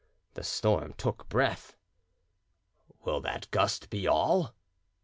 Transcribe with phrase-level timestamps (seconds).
[0.33, 1.75] The storm took breath.
[3.05, 4.55] "Will that gust be all?"